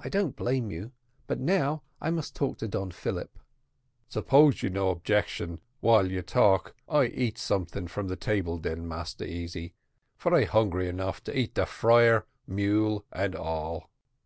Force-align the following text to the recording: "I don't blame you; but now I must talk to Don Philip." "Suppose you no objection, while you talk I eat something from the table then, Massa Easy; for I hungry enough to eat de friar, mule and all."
"I 0.00 0.08
don't 0.08 0.34
blame 0.34 0.70
you; 0.70 0.92
but 1.26 1.38
now 1.38 1.82
I 2.00 2.08
must 2.08 2.34
talk 2.34 2.56
to 2.56 2.66
Don 2.68 2.90
Philip." 2.90 3.38
"Suppose 4.08 4.62
you 4.62 4.70
no 4.70 4.88
objection, 4.88 5.60
while 5.80 6.10
you 6.10 6.22
talk 6.22 6.74
I 6.88 7.04
eat 7.08 7.36
something 7.36 7.86
from 7.86 8.08
the 8.08 8.16
table 8.16 8.56
then, 8.56 8.88
Massa 8.88 9.28
Easy; 9.28 9.74
for 10.16 10.34
I 10.34 10.44
hungry 10.44 10.88
enough 10.88 11.22
to 11.24 11.38
eat 11.38 11.52
de 11.52 11.66
friar, 11.66 12.24
mule 12.46 13.04
and 13.12 13.36
all." 13.36 13.90